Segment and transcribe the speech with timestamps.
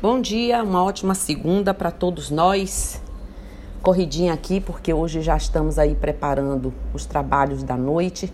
[0.00, 3.02] Bom dia, uma ótima segunda para todos nós.
[3.82, 8.32] Corridinha aqui porque hoje já estamos aí preparando os trabalhos da noite.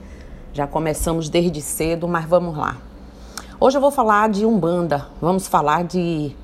[0.52, 2.76] Já começamos desde cedo, mas vamos lá.
[3.58, 5.06] Hoje eu vou falar de Umbanda.
[5.22, 6.36] Vamos falar de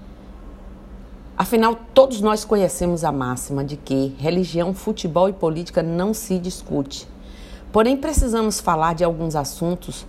[1.36, 7.06] Afinal, todos nós conhecemos a máxima de que religião, futebol e política não se discute.
[7.70, 10.06] Porém, precisamos falar de alguns assuntos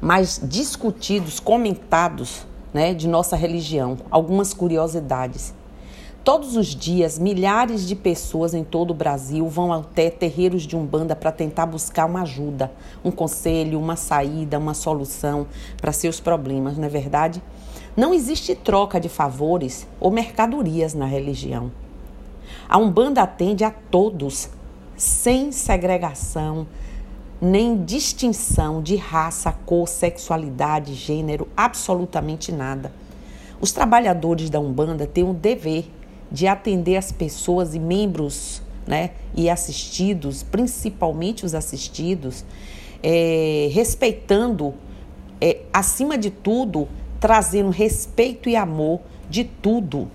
[0.00, 5.54] mais discutidos, comentados né, de nossa religião, algumas curiosidades.
[6.24, 11.16] Todos os dias, milhares de pessoas em todo o Brasil vão até terreiros de Umbanda
[11.16, 12.70] para tentar buscar uma ajuda,
[13.04, 15.48] um conselho, uma saída, uma solução
[15.80, 17.42] para seus problemas, não é verdade?
[17.96, 21.72] Não existe troca de favores ou mercadorias na religião.
[22.68, 24.48] A Umbanda atende a todos,
[24.96, 26.68] sem segregação,
[27.42, 32.92] nem distinção de raça, cor, sexualidade, gênero, absolutamente nada.
[33.60, 35.90] Os trabalhadores da Umbanda têm o dever
[36.30, 42.44] de atender as pessoas e membros né, e assistidos, principalmente os assistidos,
[43.02, 44.72] é, respeitando,
[45.40, 46.86] é, acima de tudo,
[47.18, 50.08] trazendo respeito e amor de tudo.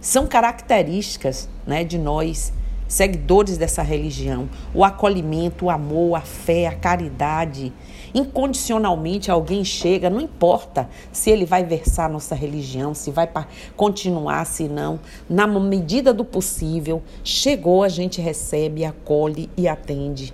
[0.00, 2.52] São características né, de nós
[2.94, 7.72] seguidores dessa religião, o acolhimento, o amor, a fé, a caridade.
[8.14, 13.28] Incondicionalmente alguém chega, não importa se ele vai versar nossa religião, se vai
[13.76, 20.32] continuar, se não, na medida do possível, chegou, a gente recebe, acolhe e atende.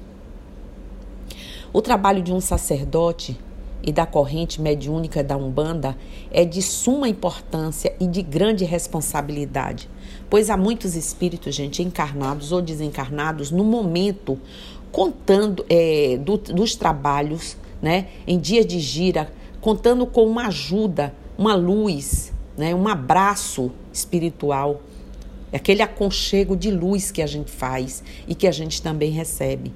[1.73, 3.39] O trabalho de um sacerdote
[3.83, 5.97] e da corrente mediúnica da Umbanda
[6.31, 9.89] é de suma importância e de grande responsabilidade,
[10.29, 14.39] pois há muitos espíritos, gente, encarnados ou desencarnados no momento
[14.93, 21.55] contando é, do, dos trabalhos, né, em dias de gira, contando com uma ajuda, uma
[21.55, 24.83] luz, né, um abraço espiritual,
[25.53, 29.73] aquele aconchego de luz que a gente faz e que a gente também recebe.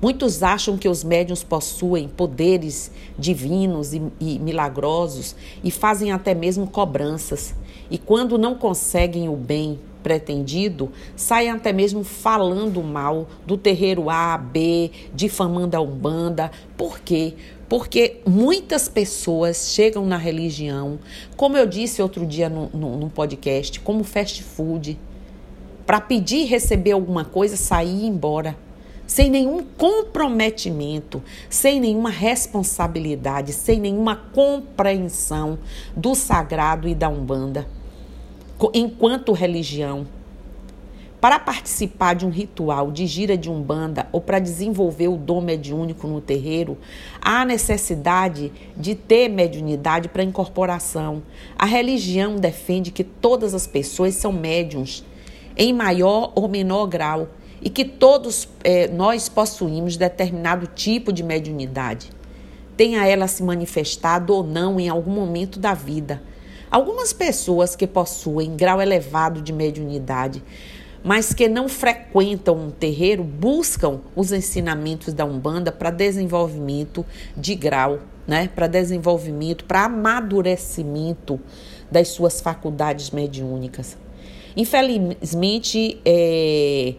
[0.00, 5.34] Muitos acham que os médiuns possuem poderes divinos e, e, milagrosos
[5.64, 7.54] e fazem até mesmo cobranças.
[7.90, 14.36] E quando não conseguem o bem pretendido, saem até mesmo falando mal do terreiro A,
[14.36, 16.50] B, difamando a Umbanda.
[16.76, 17.34] Por quê?
[17.66, 20.98] Porque muitas pessoas chegam na religião,
[21.36, 24.98] como eu disse outro dia no, no, no podcast, como fast food,
[25.86, 28.65] para pedir e receber alguma coisa, sair e ir embora
[29.06, 35.58] sem nenhum comprometimento, sem nenhuma responsabilidade, sem nenhuma compreensão
[35.96, 37.66] do sagrado e da Umbanda,
[38.74, 40.06] enquanto religião.
[41.20, 46.06] Para participar de um ritual de gira de Umbanda ou para desenvolver o dom mediúnico
[46.06, 46.76] no terreiro,
[47.20, 51.22] há necessidade de ter mediunidade para incorporação.
[51.58, 55.04] A religião defende que todas as pessoas são médiums,
[55.56, 57.28] em maior ou menor grau
[57.66, 62.12] e que todos é, nós possuímos determinado tipo de mediunidade,
[62.76, 66.22] tenha ela se manifestado ou não em algum momento da vida.
[66.70, 70.44] Algumas pessoas que possuem grau elevado de mediunidade,
[71.02, 77.04] mas que não frequentam um terreiro, buscam os ensinamentos da Umbanda para desenvolvimento
[77.36, 78.48] de grau, né?
[78.54, 81.40] para desenvolvimento, para amadurecimento
[81.90, 83.96] das suas faculdades mediúnicas.
[84.56, 86.94] Infelizmente, é,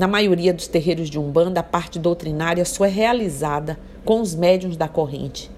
[0.00, 4.74] na maioria dos terreiros de Umbanda, a parte doutrinária só é realizada com os médiuns
[4.74, 5.50] da corrente.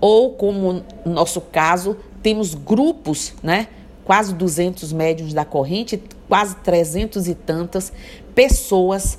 [0.00, 3.68] Ou, como no nosso caso, temos grupos, né?
[4.04, 7.92] Quase 200 médiuns da corrente, quase 300 e tantas
[8.34, 9.16] pessoas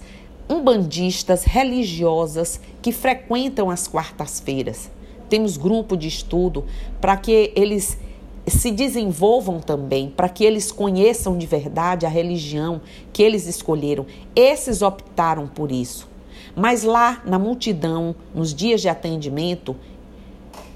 [0.49, 4.91] umbandistas religiosas que frequentam as quartas-feiras.
[5.29, 6.65] Temos grupo de estudo
[6.99, 7.97] para que eles
[8.47, 12.81] se desenvolvam também, para que eles conheçam de verdade a religião
[13.13, 14.05] que eles escolheram.
[14.35, 16.07] Esses optaram por isso.
[16.55, 19.75] Mas lá na multidão, nos dias de atendimento,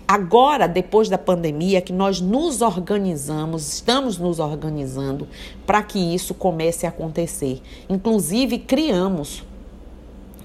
[0.07, 5.27] agora, depois da pandemia, que nós nos organizamos, estamos nos organizando
[5.65, 7.61] para que isso comece a acontecer.
[7.89, 9.43] Inclusive, criamos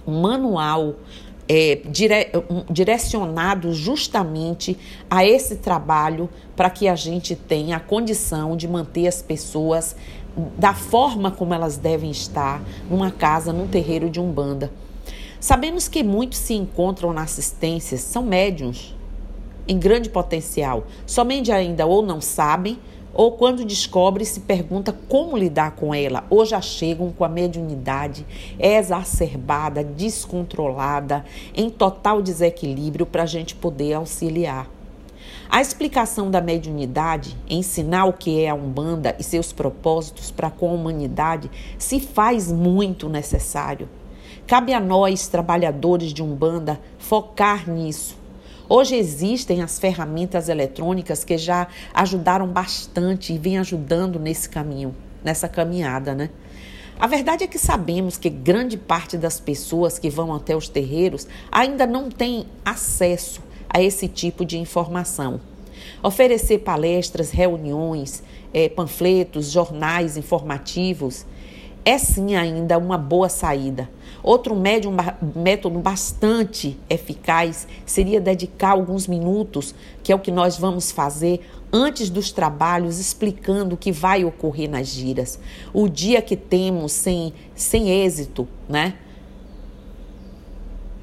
[0.07, 0.97] um manual
[1.53, 2.31] é, dire,
[2.71, 4.79] direcionado justamente
[5.11, 9.97] a esse trabalho para que a gente tenha a condição de manter as pessoas
[10.57, 14.71] da forma como elas devem estar numa casa, num terreiro de umbanda.
[15.41, 18.95] Sabemos que muitos se encontram na assistência, são médiums
[19.67, 22.79] em grande potencial, somente ainda ou não sabem
[23.13, 28.27] ou quando descobre, se pergunta como lidar com ela, ou já chegam com a mediunidade
[28.59, 31.25] exacerbada, descontrolada,
[31.55, 34.69] em total desequilíbrio para a gente poder auxiliar.
[35.49, 40.71] A explicação da mediunidade, ensinar o que é a Umbanda e seus propósitos para com
[40.71, 43.89] a humanidade, se faz muito necessário.
[44.47, 48.20] Cabe a nós, trabalhadores de Umbanda, focar nisso.
[48.73, 54.95] Hoje existem as ferramentas eletrônicas que já ajudaram bastante e vêm ajudando nesse caminho,
[55.25, 56.31] nessa caminhada, né?
[56.97, 61.27] A verdade é que sabemos que grande parte das pessoas que vão até os terreiros
[61.51, 65.41] ainda não tem acesso a esse tipo de informação.
[66.01, 68.23] Oferecer palestras, reuniões,
[68.55, 71.27] é, panfletos, jornais informativos
[71.85, 73.91] é sim ainda uma boa saída.
[74.23, 74.95] Outro médium,
[75.35, 81.41] método bastante eficaz seria dedicar alguns minutos, que é o que nós vamos fazer
[81.73, 85.39] antes dos trabalhos, explicando o que vai ocorrer nas giras.
[85.73, 88.95] O dia que temos sem, sem êxito, né?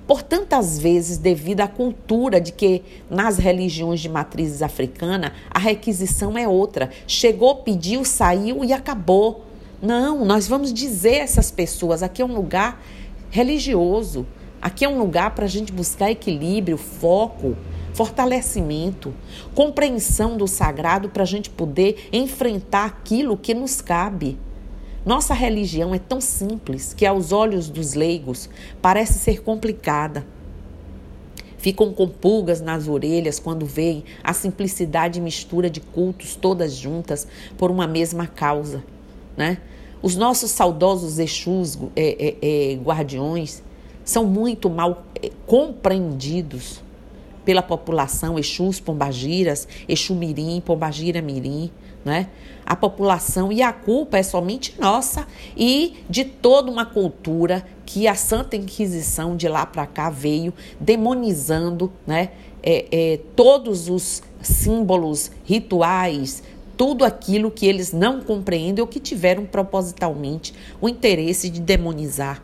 [0.07, 6.37] por tantas vezes devido à cultura de que nas religiões de matrizes africana a requisição
[6.37, 6.89] é outra.
[7.05, 9.43] Chegou, pediu, saiu e acabou.
[9.81, 12.81] Não, nós vamos dizer a essas pessoas: aqui é um lugar
[13.29, 14.25] religioso,
[14.61, 17.55] aqui é um lugar para a gente buscar equilíbrio, foco,
[17.93, 19.13] fortalecimento,
[19.55, 24.37] compreensão do sagrado para a gente poder enfrentar aquilo que nos cabe.
[25.05, 28.49] Nossa religião é tão simples que, aos olhos dos leigos,
[28.81, 30.27] parece ser complicada.
[31.57, 37.27] Ficam com pulgas nas orelhas quando veem a simplicidade e mistura de cultos todas juntas
[37.57, 38.83] por uma mesma causa.
[39.35, 39.57] Né?
[40.01, 43.63] Os nossos saudosos Exus é, é, é, guardiões
[44.03, 46.81] são muito mal é, compreendidos
[47.43, 51.71] pela população Exus Pombagiras, Exu Mirim, Pombagira Mirim
[52.07, 52.29] né?
[52.65, 58.15] A população e a culpa é somente nossa e de toda uma cultura que a
[58.15, 62.29] Santa Inquisição de lá para cá veio demonizando, né?
[62.63, 66.43] É, é, todos os símbolos, rituais,
[66.77, 72.41] tudo aquilo que eles não compreendem ou que tiveram propositalmente o interesse de demonizar.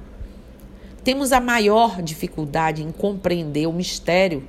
[1.04, 4.44] Temos a maior dificuldade em compreender o mistério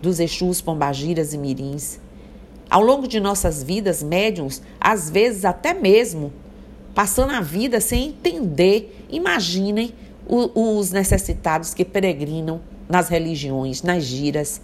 [0.00, 2.00] dos Exus, Pombagiras e Mirins.
[2.70, 6.32] Ao longo de nossas vidas, médiums, às vezes até mesmo
[6.94, 9.92] passando a vida sem entender, imaginem
[10.26, 14.60] os necessitados que peregrinam nas religiões, nas giras.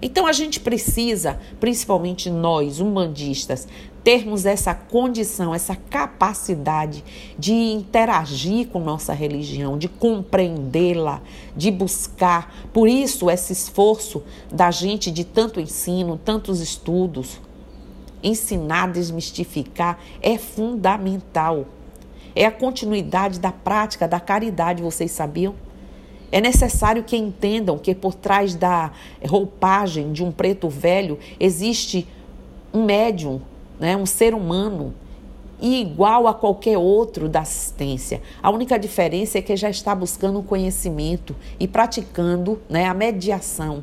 [0.00, 3.66] Então a gente precisa, principalmente nós, umbandistas,
[4.04, 7.02] termos essa condição, essa capacidade
[7.38, 11.20] de interagir com nossa religião, de compreendê-la,
[11.56, 12.54] de buscar.
[12.72, 14.22] Por isso, esse esforço
[14.52, 17.40] da gente de tanto ensino, tantos estudos.
[18.22, 21.66] Ensinar, desmistificar é fundamental.
[22.34, 25.54] É a continuidade da prática da caridade, vocês sabiam?
[26.30, 28.90] É necessário que entendam que por trás da
[29.26, 32.06] roupagem de um preto velho existe
[32.74, 33.40] um médium,
[33.78, 34.92] né, um ser humano
[35.60, 38.20] igual a qualquer outro da assistência.
[38.42, 43.82] A única diferença é que já está buscando conhecimento e praticando né, a mediação.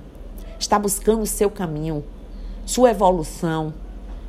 [0.60, 2.04] Está buscando o seu caminho,
[2.66, 3.74] sua evolução.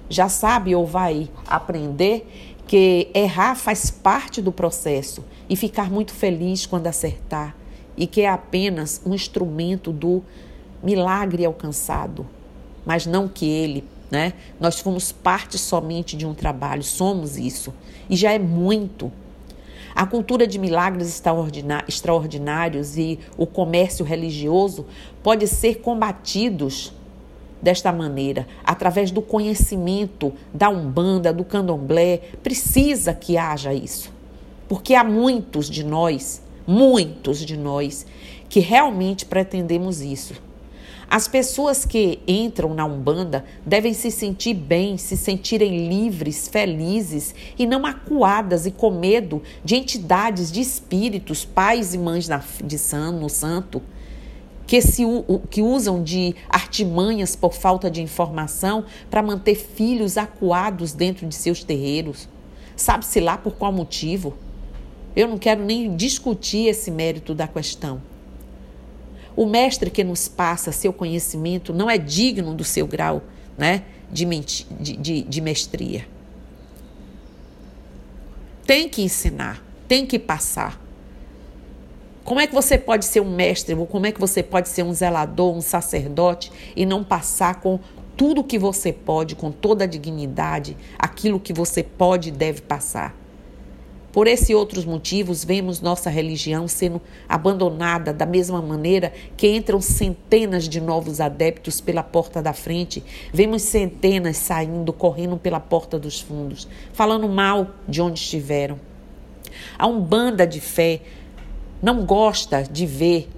[0.08, 2.26] Já sabe ou vai aprender
[2.66, 7.54] que errar faz parte do processo e ficar muito feliz quando acertar
[7.96, 10.22] e que é apenas um instrumento do
[10.82, 12.26] milagre alcançado,
[12.84, 14.34] mas não que ele, né?
[14.60, 17.72] Nós fomos parte somente de um trabalho, somos isso,
[18.08, 19.10] e já é muito.
[19.94, 21.22] A cultura de milagres
[21.88, 24.86] extraordinários e o comércio religioso
[25.22, 26.92] pode ser combatidos
[27.62, 34.12] desta maneira, através do conhecimento da Umbanda, do Candomblé, precisa que haja isso.
[34.68, 38.06] Porque há muitos de nós muitos de nós
[38.48, 40.34] que realmente pretendemos isso.
[41.08, 47.66] As pessoas que entram na Umbanda devem se sentir bem, se sentirem livres, felizes e
[47.66, 52.28] não acuadas e com medo de entidades, de espíritos, pais e mães
[52.64, 53.82] de santo, no santo,
[54.66, 55.02] que, se,
[55.50, 61.62] que usam de artimanhas por falta de informação para manter filhos acuados dentro de seus
[61.62, 62.28] terreiros.
[62.74, 64.34] Sabe-se lá por qual motivo?
[65.16, 68.00] Eu não quero nem discutir esse mérito da questão.
[69.36, 73.22] O mestre que nos passa seu conhecimento não é digno do seu grau
[73.56, 76.06] né, de, de, de, de mestria.
[78.66, 80.80] Tem que ensinar, tem que passar.
[82.24, 84.82] Como é que você pode ser um mestre, ou como é que você pode ser
[84.82, 87.78] um zelador, um sacerdote e não passar com
[88.16, 93.14] tudo que você pode, com toda a dignidade, aquilo que você pode e deve passar?
[94.14, 99.80] Por esses e outros motivos, vemos nossa religião sendo abandonada da mesma maneira que entram
[99.80, 103.02] centenas de novos adeptos pela porta da frente,
[103.32, 108.78] vemos centenas saindo, correndo pela porta dos fundos, falando mal de onde estiveram.
[109.76, 111.00] A Umbanda de fé
[111.82, 113.28] não gosta de ver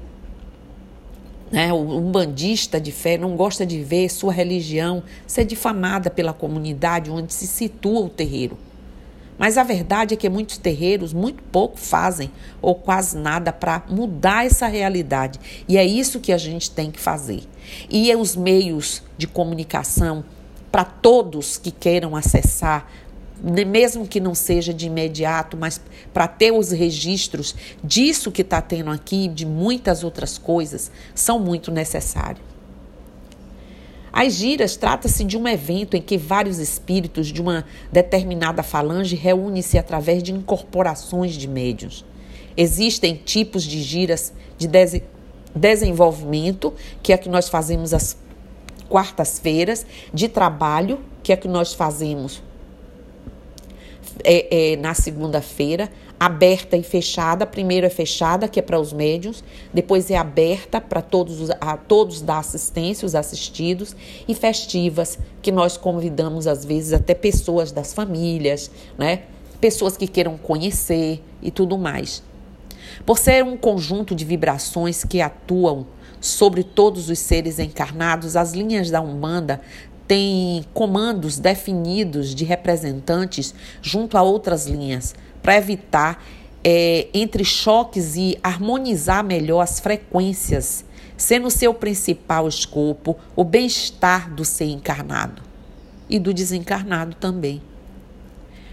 [1.50, 7.10] né, o umbandista de fé não gosta de ver sua religião ser difamada pela comunidade
[7.10, 8.58] onde se situa o terreiro.
[9.38, 12.30] Mas a verdade é que muitos terreiros muito pouco fazem
[12.62, 15.38] ou quase nada para mudar essa realidade.
[15.68, 17.42] E é isso que a gente tem que fazer.
[17.90, 20.24] E é os meios de comunicação
[20.72, 22.90] para todos que queiram acessar,
[23.42, 25.80] mesmo que não seja de imediato, mas
[26.12, 31.70] para ter os registros disso que está tendo aqui, de muitas outras coisas, são muito
[31.70, 32.55] necessários.
[34.18, 39.76] As giras trata-se de um evento em que vários espíritos de uma determinada falange reúnem-se
[39.76, 42.02] através de incorporações de médios.
[42.56, 45.02] Existem tipos de giras de des
[45.54, 48.16] desenvolvimento, que é que nós fazemos às
[48.88, 52.42] quartas-feiras, de trabalho, que é que nós fazemos
[54.24, 57.46] é, é, na segunda-feira, aberta e fechada.
[57.46, 62.20] Primeiro é fechada, que é para os médios, depois é aberta para todos, a todos
[62.20, 63.94] da assistência, os assistidos,
[64.26, 69.22] e festivas, que nós convidamos às vezes até pessoas das famílias, né?
[69.60, 72.22] Pessoas que queiram conhecer e tudo mais.
[73.04, 75.86] Por ser um conjunto de vibrações que atuam
[76.20, 79.60] sobre todos os seres encarnados, as linhas da Umbanda
[80.06, 85.14] tem comandos definidos de representantes junto a outras linhas,
[85.46, 86.24] para evitar
[86.64, 90.84] é, entre choques e harmonizar melhor as frequências,
[91.16, 95.40] sendo seu principal escopo o bem-estar do ser encarnado
[96.10, 97.62] e do desencarnado também.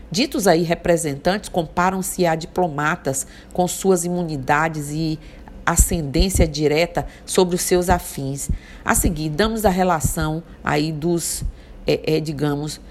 [0.10, 5.20] Ditos aí representantes comparam-se a diplomatas com suas imunidades e
[5.63, 8.50] ascendência direta sobre os seus afins.
[8.84, 11.44] A seguir, damos a relação aí dos,
[11.86, 12.82] é, é, digamos,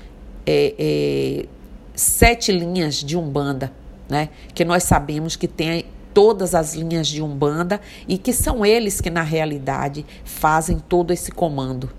[0.46, 1.46] é, é,
[1.94, 3.72] sete linhas de Umbanda,
[4.08, 4.28] né?
[4.54, 9.10] Que nós sabemos que tem todas as linhas de Umbanda e que são eles que,
[9.10, 11.90] na realidade, fazem todo esse comando.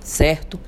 [0.00, 0.58] Certo?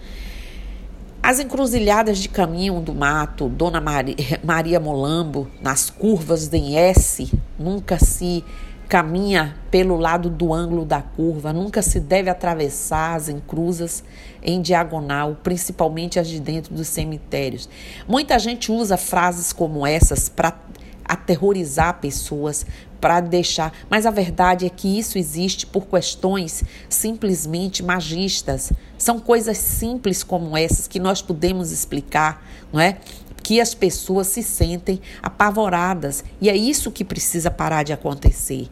[1.22, 7.98] As encruzilhadas de caminho do mato, Dona Maria, Maria Molambo, nas curvas em S, nunca
[7.98, 8.44] se
[8.88, 14.04] caminha pelo lado do ângulo da curva, nunca se deve atravessar as encruzas
[14.42, 17.68] em diagonal, principalmente as de dentro dos cemitérios.
[18.06, 20.56] Muita gente usa frases como essas para
[21.04, 22.66] aterrorizar pessoas,
[23.00, 23.72] para deixar.
[23.90, 28.72] Mas a verdade é que isso existe por questões simplesmente magistas.
[28.98, 32.98] São coisas simples como essas que nós podemos explicar, não é?
[33.42, 36.24] Que as pessoas se sentem apavoradas.
[36.40, 38.68] E é isso que precisa parar de acontecer.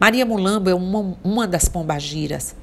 [0.00, 2.56] Maria Mulambo é uma, uma das pombagiras.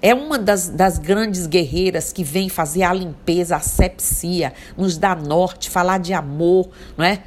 [0.00, 5.20] É uma das, das grandes guerreiras que vem fazer a limpeza, a sepsia, nos dar
[5.20, 7.22] norte, falar de amor, não é?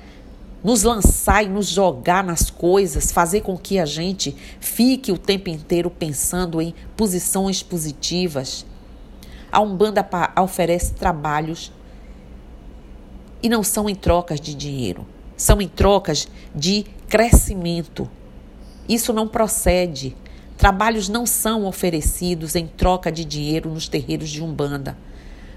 [0.64, 5.50] nos lançar e nos jogar nas coisas, fazer com que a gente fique o tempo
[5.50, 8.66] inteiro pensando em posições positivas.
[9.52, 10.06] A Umbanda
[10.42, 11.72] oferece trabalhos
[13.42, 15.06] e não são em trocas de dinheiro,
[15.38, 18.10] são em trocas de crescimento.
[18.88, 20.16] Isso não procede.
[20.58, 24.98] Trabalhos não são oferecidos em troca de dinheiro nos terreiros de Umbanda.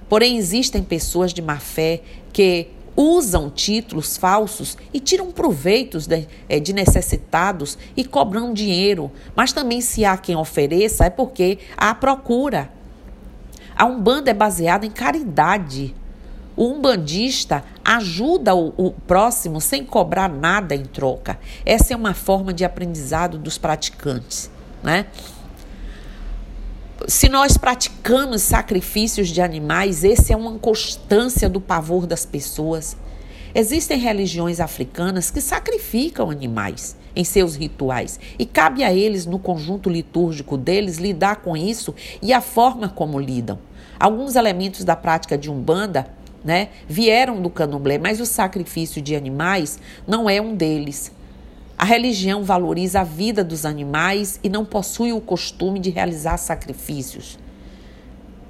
[0.09, 6.61] Porém, existem pessoas de má fé que usam títulos falsos e tiram proveitos de, é,
[6.61, 9.11] de, necessitados e cobram dinheiro.
[9.35, 12.71] Mas também, se há quem ofereça, é porque há procura.
[13.75, 15.95] A Umbanda é baseada em caridade.
[16.61, 21.39] O umbandista ajuda o, o próximo sem cobrar nada em troca.
[21.65, 24.51] Essa é uma forma de aprendizado dos praticantes,
[24.83, 25.07] né?
[27.09, 32.95] se nós praticamos sacrifícios de animais, esse é uma constância do pavor das pessoas.
[33.55, 39.89] Existem religiões africanas que sacrificam animais em seus rituais e cabe a eles, no conjunto
[39.89, 43.59] litúrgico deles, lidar com isso e a forma como lidam.
[43.99, 49.79] Alguns elementos da prática de Umbanda né, vieram do candomblé, mas o sacrifício de animais
[50.07, 51.13] não é um deles.
[51.77, 57.39] A religião valoriza a vida dos animais e não possui o costume de realizar sacrifícios.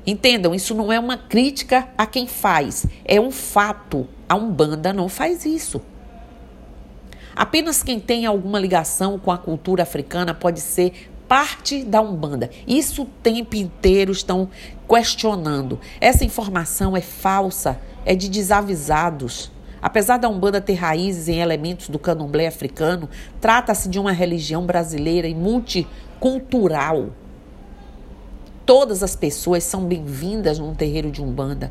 [0.07, 4.09] Entendam, isso não é uma crítica a quem faz, é um fato.
[4.29, 5.81] A Umbanda não faz isso.
[7.37, 12.51] Apenas quem tem alguma ligação com a cultura africana pode ser parte da Umbanda.
[12.67, 14.49] Isso o tempo inteiro estão
[14.89, 15.79] questionando.
[16.01, 19.49] Essa informação é falsa, é de desavisados.
[19.81, 23.09] Apesar da Umbanda ter raízes em elementos do candomblé africano,
[23.41, 27.11] trata-se de uma religião brasileira e multicultural.
[28.67, 31.71] Todas as pessoas são bem-vindas num terreiro de Umbanda.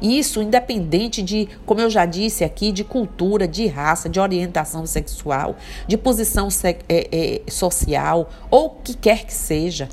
[0.00, 5.56] Isso independente de, como eu já disse aqui, de cultura, de raça, de orientação sexual,
[5.86, 9.88] de posição é, é, social ou o que quer que seja.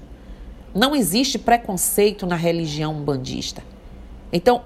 [0.73, 3.61] Não existe preconceito na religião umbandista.
[4.31, 4.61] Então,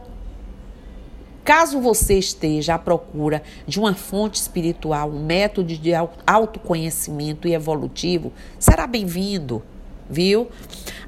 [1.44, 5.92] caso você esteja à procura de uma fonte espiritual, um método de
[6.28, 9.64] autoconhecimento e evolutivo, será bem-vindo,
[10.08, 10.50] viu?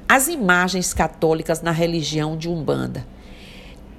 [0.08, 3.13] As imagens católicas na religião de Umbanda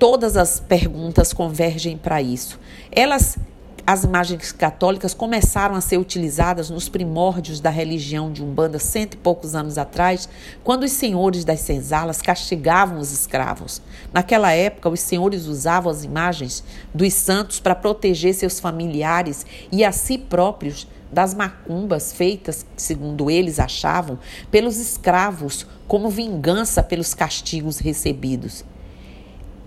[0.07, 2.59] Todas as perguntas convergem para isso.
[2.91, 3.39] Elas
[3.88, 9.17] as imagens católicas começaram a ser utilizadas nos primórdios da religião de Umbanda, cento e
[9.17, 10.29] poucos anos atrás,
[10.63, 13.81] quando os senhores das senzalas castigavam os escravos.
[14.13, 19.91] Naquela época, os senhores usavam as imagens dos santos para proteger seus familiares e a
[19.91, 24.19] si próprios das macumbas feitas, segundo eles achavam,
[24.51, 28.63] pelos escravos, como vingança pelos castigos recebidos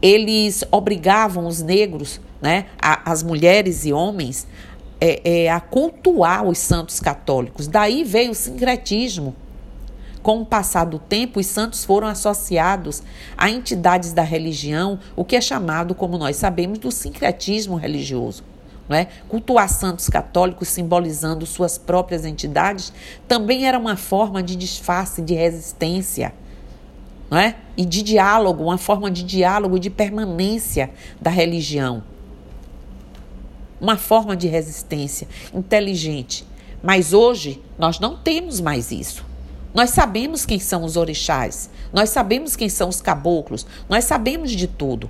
[0.01, 4.47] eles obrigavam os negros, né, a, as mulheres e homens,
[5.01, 7.69] é, é, a cultuar os santos católicos.
[7.69, 9.35] Daí veio o sincretismo.
[10.23, 13.03] Com o passar do tempo, os santos foram associados
[13.37, 18.43] a entidades da religião, o que é chamado, como nós sabemos, do sincretismo religioso.
[18.89, 19.09] Né?
[19.29, 22.93] Cultuar santos católicos simbolizando suas próprias entidades
[23.29, 26.33] também era uma forma de disfarce de resistência
[27.31, 27.57] não é?
[27.77, 32.03] e de diálogo, uma forma de diálogo de permanência da religião.
[33.81, 36.45] Uma forma de resistência inteligente.
[36.83, 39.25] Mas hoje nós não temos mais isso.
[39.73, 44.67] Nós sabemos quem são os orixás, nós sabemos quem são os caboclos, nós sabemos de
[44.67, 45.09] tudo.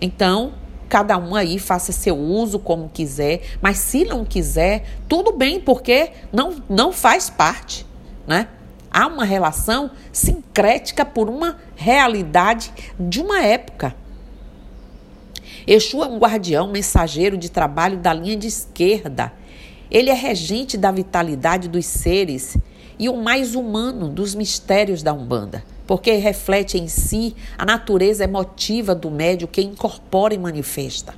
[0.00, 0.52] Então,
[0.88, 6.12] cada um aí faça seu uso como quiser, mas se não quiser, tudo bem, porque
[6.32, 7.84] não, não faz parte,
[8.26, 8.48] né?
[8.98, 13.94] Há uma relação sincrética por uma realidade de uma época.
[15.64, 19.32] Exu é um guardião, mensageiro de trabalho da linha de esquerda.
[19.88, 22.56] Ele é regente da vitalidade dos seres
[22.98, 28.96] e o mais humano dos mistérios da Umbanda, porque reflete em si a natureza emotiva
[28.96, 31.14] do médio que incorpora e manifesta.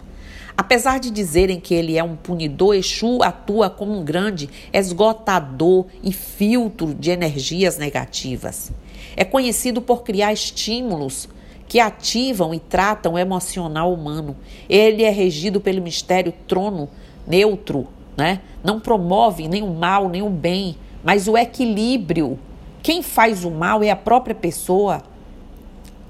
[0.57, 6.13] Apesar de dizerem que ele é um punidor, Exu atua como um grande esgotador e
[6.13, 8.73] filtro de energias negativas.
[9.17, 11.29] É conhecido por criar estímulos
[11.67, 14.37] que ativam e tratam o emocional humano.
[14.69, 16.89] Ele é regido pelo mistério trono
[17.27, 17.87] neutro,
[18.17, 18.41] né?
[18.63, 22.39] Não promove nem o mal nem o bem, mas o equilíbrio.
[22.83, 25.03] Quem faz o mal é a própria pessoa.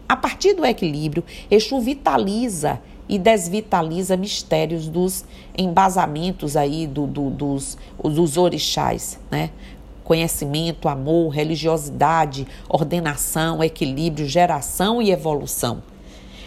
[0.08, 5.24] A partir do equilíbrio, Exu vitaliza e desvitaliza mistérios dos
[5.58, 9.50] embasamentos aí do, do, dos, dos orixás, né?
[10.04, 15.82] Conhecimento, amor, religiosidade, ordenação, equilíbrio, geração e evolução.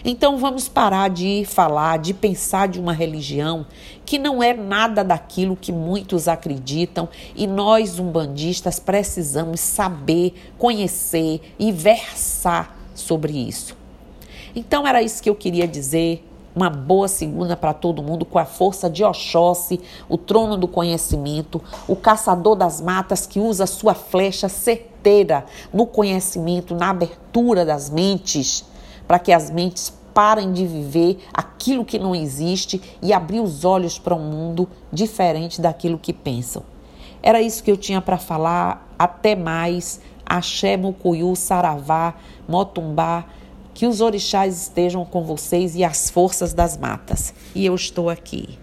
[0.06, 3.66] Então vamos parar de falar, de pensar de uma religião
[4.06, 11.74] que não é nada daquilo que muitos acreditam e nós umbandistas precisamos saber, conhecer e
[11.74, 13.76] versar sobre isso.
[14.56, 16.24] Então era isso que eu queria dizer
[16.56, 21.62] uma boa segunda para todo mundo com a força de Oxóssi, o trono do conhecimento,
[21.88, 28.66] o caçador das matas que usa sua flecha certeira no conhecimento, na abertura das mentes,
[29.08, 33.98] para que as mentes parem de viver aquilo que não existe e abrir os olhos
[33.98, 36.64] para um mundo diferente daquilo que pensam.
[37.22, 38.88] Era isso que eu tinha para falar.
[39.00, 40.02] Até mais.
[40.26, 42.14] Axé, Mucuyu, Saravá,
[42.48, 43.26] Motumbá.
[43.74, 47.34] Que os orixás estejam com vocês e as forças das matas.
[47.56, 48.63] E eu estou aqui.